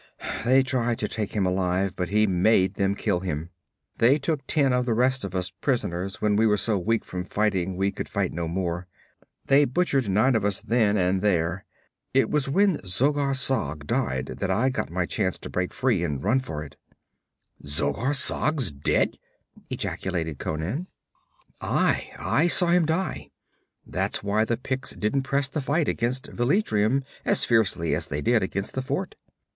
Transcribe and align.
They 0.45 0.63
tried 0.63 0.97
to 0.97 1.07
take 1.07 1.33
him 1.33 1.45
alive, 1.45 1.95
but 1.95 2.09
he 2.09 2.25
made 2.25 2.73
them 2.73 2.95
kill 2.95 3.19
him. 3.19 3.51
They 3.99 4.17
took 4.17 4.39
ten 4.47 4.73
of 4.73 4.87
the 4.87 4.95
rest 4.95 5.23
of 5.23 5.35
us 5.35 5.51
prisoners 5.51 6.19
when 6.19 6.35
we 6.35 6.47
were 6.47 6.57
so 6.57 6.75
weak 6.79 7.05
from 7.05 7.23
fighting 7.23 7.77
we 7.77 7.91
could 7.91 8.09
fight 8.09 8.33
no 8.33 8.47
more. 8.47 8.87
They 9.45 9.63
butchered 9.63 10.09
nine 10.09 10.33
of 10.35 10.43
us 10.43 10.59
then 10.59 10.97
and 10.97 11.21
there. 11.21 11.65
It 12.15 12.31
was 12.31 12.49
when 12.49 12.79
Zogar 12.83 13.35
Sag 13.35 13.85
died 13.85 14.37
that 14.39 14.49
I 14.49 14.69
got 14.69 14.89
my 14.89 15.05
chance 15.05 15.37
to 15.37 15.51
break 15.51 15.71
free 15.71 16.03
and 16.03 16.23
run 16.23 16.39
for 16.39 16.63
it.' 16.65 16.77
'Zogar 17.63 18.15
Sag's 18.15 18.71
dead?' 18.71 19.19
ejaculated 19.69 20.39
Conan. 20.39 20.87
'Aye. 21.61 22.09
I 22.17 22.47
saw 22.47 22.69
him 22.69 22.87
die. 22.87 23.29
That's 23.85 24.23
why 24.23 24.45
the 24.45 24.57
Picts 24.57 24.93
didn't 24.93 25.21
press 25.29 25.47
the 25.47 25.61
fight 25.61 25.87
against 25.87 26.25
Velitrium 26.31 27.03
as 27.23 27.45
fiercely 27.45 27.93
as 27.93 28.07
they 28.07 28.21
did 28.23 28.41
against 28.41 28.73
the 28.73 28.81
fort. 28.81 29.13